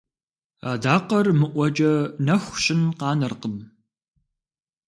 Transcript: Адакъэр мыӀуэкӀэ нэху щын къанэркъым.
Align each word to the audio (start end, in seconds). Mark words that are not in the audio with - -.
Адакъэр 0.71 1.27
мыӀуэкӀэ 1.39 1.93
нэху 2.25 2.55
щын 2.63 2.81
къанэркъым. 2.99 3.55